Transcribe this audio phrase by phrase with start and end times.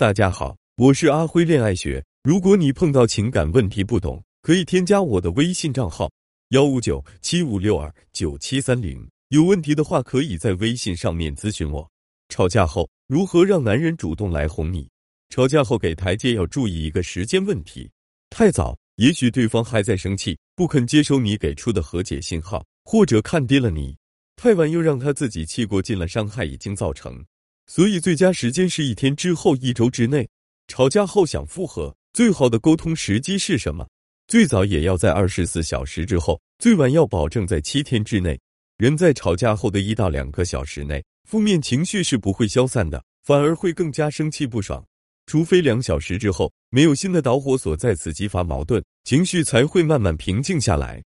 [0.00, 2.02] 大家好，我是阿辉恋爱学。
[2.22, 6.10] 如果你碰到情感问题不懂，可以添加我的微信账号
[6.52, 9.06] 幺五九七五六二九七三零。
[9.28, 11.86] 有问题的话，可以在微信上面咨询我。
[12.30, 14.88] 吵架后如何让男人主动来哄你？
[15.28, 17.90] 吵架后给台阶要注意一个时间问题，
[18.30, 23.94] 太早，也许对方还在生气，不肯接受你给出的和解信号，或者看低了你；
[24.34, 27.22] 太晚，又让他自己气过劲了，伤害已经造成。
[27.66, 30.28] 所以，最佳时间是一天之后、一周之内。
[30.68, 33.88] 吵架后想复合，最好的沟通时机是什么？
[34.28, 38.38] 最早也要在二十四小时之后，最晚要保证在七天之内。
[38.78, 44.84] 人在吵架后的一到两个小时内，负面情绪是不会消散的，反而会更加生气不爽。
[45.26, 51.02] 除非两小时之后没有新的导火索再次激发矛盾，情绪才会慢慢平静下来。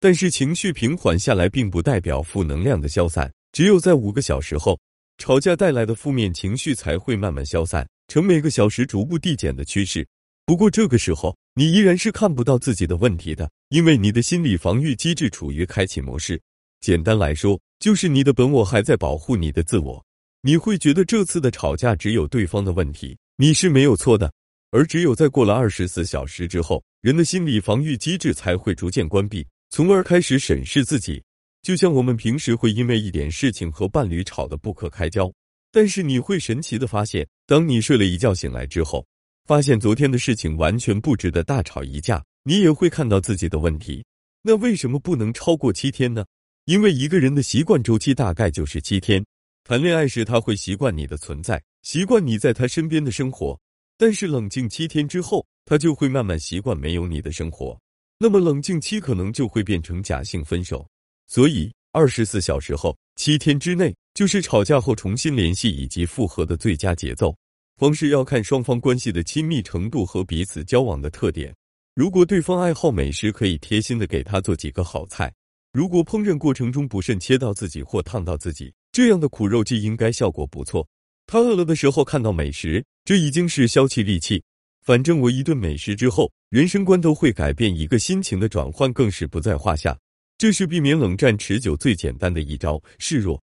[0.00, 4.78] 但是情绪平缓下来，并不代表负能量的消散，只有在五个小时后。
[5.18, 10.06] 吵架带来的负面情绪才会慢慢消散，呈每个小时逐步递减的趋势。
[10.46, 16.40] 不过这个时候，你依然是看不到自己的问题的，因为你的心理防御机制处于开启模式。
[16.80, 20.02] 简单来说，就是你的本我还在保护你的自我。
[20.40, 24.32] 你会觉得这次的吵架只有对方的问题，你是没有错的。
[24.70, 31.20] 而只有在过了二十四小时之后，人的心理防御机制才会逐渐关闭，从而开始审视自己。
[31.62, 35.30] 就像我们平时会因为一点事情和伴侣吵得不可开交，
[35.70, 39.06] 但是你会神奇的发现，当你睡了一觉醒来之后，
[39.44, 44.04] 发现昨天的事情完全不值得大吵一架，你也会看到自己的问题。
[44.42, 46.24] 那为什么不能超过七天呢？
[46.64, 49.24] 因为一个人的习惯周期大概就是七天。
[49.64, 53.58] 谈恋爱时他会习惯你的存在，习惯你在他身边的生活，
[53.98, 57.78] 但是冷静七天之后，他就会慢慢习惯没有你的生活。
[58.18, 60.86] 那么冷静期可能就会变成假性分手。
[61.28, 67.34] 所以，二十四小时后、七天之内，就是吵架后重新联系以及复合的最佳节奏。
[67.76, 71.54] 方式要看双方关系的亲密程度和彼此交往的特点。
[71.94, 75.28] 如果对方爱好美食，可以贴心的给他做几个好菜；
[75.72, 80.88] 如果烹饪过程中不慎切到自己或烫到自己，这样的苦肉计应该效果不错。
[81.26, 84.42] 他饿了的时候看到美食，这已经是消气利器。
[84.82, 89.94] 反正我一顿美食之后，人生观都会改变，一个心情的转换更是不在话下。
[90.38, 93.42] 这是避免冷战持久最简单的一招，示弱，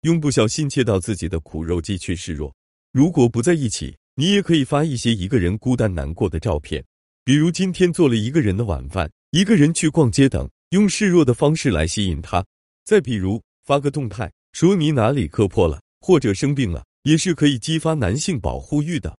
[0.00, 2.50] 用不小心切到自己的苦肉计去示弱。
[2.92, 6.82] 如果不在一起，你也可以发一些一个人孤单难过的照片，
[7.26, 12.42] 比如今天做了一个人的晚饭，一个人去逛街等，用示弱的方式来吸引他。
[12.86, 19.14] 再比如发个动态，说你哪里磕破了或者生病了，也是可以激发男性保护欲的。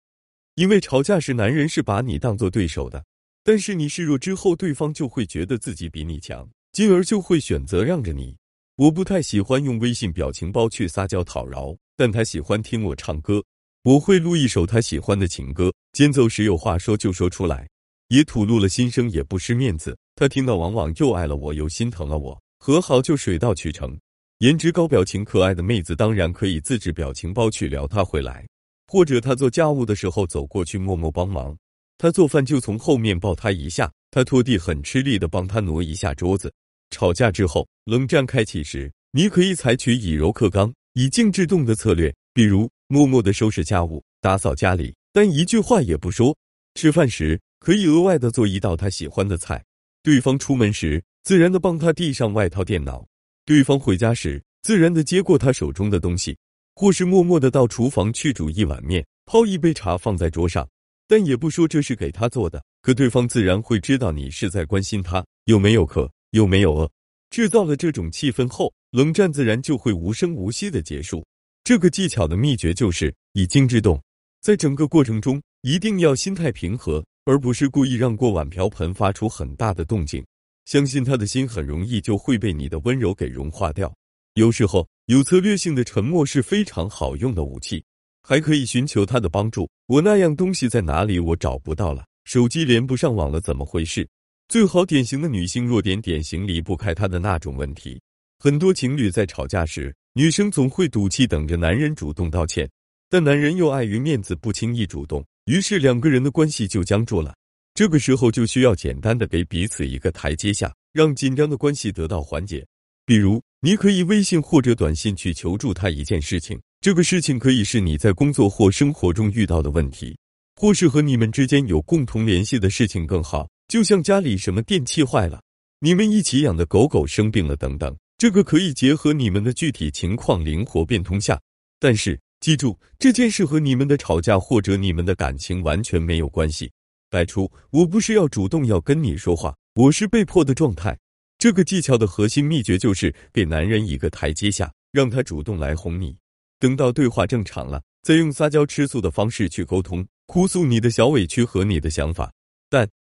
[0.55, 3.05] 因为吵架时男人是把你当做对手的，
[3.45, 6.49] 但是你示弱之后，对方就会觉得自己比你强。
[6.81, 8.35] 进而就会选择让着你。
[8.77, 13.45] 我不太喜欢用微信表情包去撒娇讨饶，但他喜欢听我唱歌，
[13.83, 17.69] 我会录一首他喜欢的情歌，间奏时有话说就说出来，
[18.09, 19.95] 也吐露了心声，也不失面子。
[20.17, 23.95] 他听到往往又爱了我，又心疼了我，和好就水到渠成。
[24.39, 28.49] 颜值高、表情可爱的妹子当然可以自制表情包去撩他回来，
[28.87, 31.55] 或者他做家务的时候走过去默默帮忙，
[31.99, 36.51] 他做饭就从后面抱他一下，他拖地很吃力的帮他挪一下桌子。
[36.91, 46.37] 吵架之后，冷战开启时，你可以采取以柔克刚、以静制动的策略，比如默默的收拾家务、打扫家里，但一句话也不说。
[46.75, 49.63] 吃饭时可以额外的做一道他喜欢的菜。
[50.03, 53.05] 对方出门时，自然的帮他递上外套、电脑；
[53.45, 56.37] 对方回家时，自然的接过他手中的东西，
[56.75, 60.67] 或是默默的到厨房去煮一碗面、泡一杯茶放在桌上，
[61.07, 62.63] 但也不说这是给他做的。
[62.83, 66.11] 可对方自然会知道你是在关心他有没有课。
[66.31, 66.91] 有没有饿？
[67.31, 71.25] 制造了这种气氛后，冷战自然就会无声无息的结束。
[71.63, 74.03] 这个技巧的秘诀就是以静制动，
[74.41, 80.25] 在整个过程中一定要心态平和，而不是故意让锅碗瓢盆发出很大的动静。
[80.65, 83.93] 相信他的心很容易就会被你的温柔给融化掉。
[84.35, 87.85] 有时候有策略性的沉默是非常好用的武器，
[88.23, 89.69] 还可以寻求他的帮助。
[89.87, 91.19] 我那样东西在哪里？
[91.19, 94.09] 我找不到了，手机连不上网了，怎么回事？
[94.51, 98.01] 最好典型的女性弱点，典型离不开她的那种问题。
[98.37, 102.69] 很多情侣在吵架时，女生总会赌气等着男人主动道歉，
[103.09, 107.33] 但男人又碍于面子不轻易主动，于是两个人的关系就僵住了。
[107.75, 112.67] 这个时候就需要简单的给彼此一个台阶下，让紧张的关系得到缓解。
[113.07, 120.19] 比如，你可以微信或者短信去求助他一件事情，这个事情可以是你在工作或生活中遇到的问题，
[120.57, 123.49] 或是和你们之间有共同联系的事情更好。
[123.71, 125.41] 就像家里什么电器坏了，
[125.79, 131.41] 你们一起养的狗狗生病了等等，这个可以结合你们的具体情况灵活变通下。
[131.79, 136.69] 但是记住，这件事和你们的吵架或者你们的感情完全没有关系。
[137.09, 140.99] 摆出我不是要主动要跟你说话，我是被迫的状态。
[141.39, 146.17] 这个技巧的核心秘诀就是给男人一个台阶下，让他主动来哄你。
[146.59, 152.33] 等到对话正常了，再用撒娇吃醋的方式去沟通，哭诉你的小委屈和你的想法。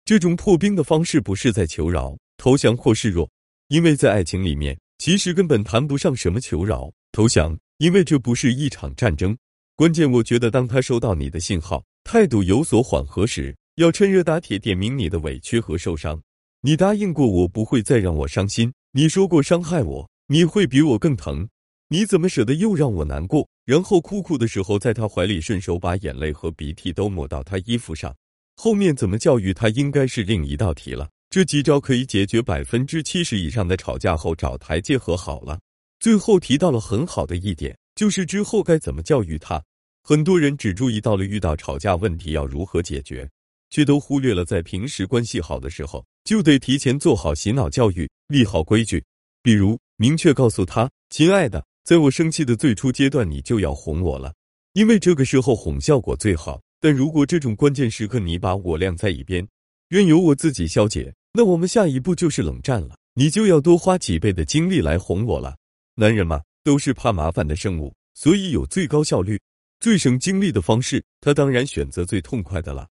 [0.05, 3.27] 这种破冰的方式不是在求饶、投降或示弱，
[3.69, 9.35] 因为在爱情里面，其实根本谈不上什么求饶、投降，因为这不是一场战争。
[9.75, 13.55] 关键，我觉得当他收到你的信号，态度有所缓和时。
[13.77, 16.21] 要趁热打铁，点明你的委屈和受伤。
[16.61, 21.49] 你答应过我不会再让我伤心，你说过伤害我你会比我更疼，
[21.89, 23.49] 你怎么舍得又让我难过？
[23.65, 28.15] 然后哭哭的时候，在他怀里顺手把眼泪和鼻涕都抹到他衣服上。
[28.55, 31.09] 后面怎么教育他，应该是另一道题了。
[31.29, 35.59] 这几招可以解决百分之七十以上的吵架后找台阶和好了。
[35.99, 39.61] 最后提到了很好的一点，就是之后该怎么教育他。
[40.03, 43.29] 很多人只注意到了遇到吵架问题要如何解决。
[43.71, 49.03] 却都忽略了，在平时关系好的时候，就得提前做好洗脑教育，立好规矩。
[49.41, 54.33] 比如，明确告诉他：“亲爱的，在我生气的最初阶段，你就要哄我了，
[54.73, 56.61] 因为这个时候哄效果最好。
[56.85, 59.43] 但如果这种关键时刻你把我晾在一边，
[59.89, 62.95] 任由我自己消解，那我们下一步就是冷战了。
[63.15, 65.57] 你就要多花几倍的精力来哄我了。
[65.95, 69.41] 男人嘛，都是怕麻烦的生物，所以有最高效率、
[69.79, 72.88] 最省精力的方式，他当然选择最痛快的了。”